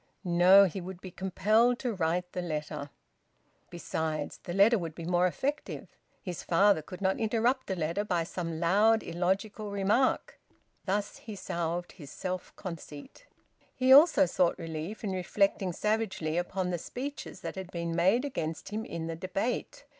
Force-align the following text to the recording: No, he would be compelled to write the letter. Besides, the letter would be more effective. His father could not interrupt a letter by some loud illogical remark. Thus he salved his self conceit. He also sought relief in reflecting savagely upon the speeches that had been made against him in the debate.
No, 0.23 0.63
he 0.63 0.81
would 0.81 0.99
be 0.99 1.11
compelled 1.11 1.77
to 1.77 1.93
write 1.93 2.31
the 2.31 2.41
letter. 2.41 2.89
Besides, 3.69 4.39
the 4.45 4.51
letter 4.51 4.79
would 4.79 4.95
be 4.95 5.05
more 5.05 5.27
effective. 5.27 5.95
His 6.23 6.41
father 6.41 6.81
could 6.81 7.01
not 7.01 7.19
interrupt 7.19 7.69
a 7.69 7.75
letter 7.75 8.03
by 8.03 8.23
some 8.23 8.59
loud 8.59 9.03
illogical 9.03 9.69
remark. 9.69 10.39
Thus 10.85 11.17
he 11.17 11.35
salved 11.35 11.91
his 11.91 12.09
self 12.09 12.51
conceit. 12.55 13.27
He 13.75 13.93
also 13.93 14.25
sought 14.25 14.57
relief 14.57 15.03
in 15.03 15.11
reflecting 15.11 15.71
savagely 15.71 16.35
upon 16.35 16.71
the 16.71 16.79
speeches 16.79 17.41
that 17.41 17.53
had 17.53 17.69
been 17.69 17.95
made 17.95 18.25
against 18.25 18.69
him 18.69 18.83
in 18.83 19.05
the 19.05 19.15
debate. 19.15 19.85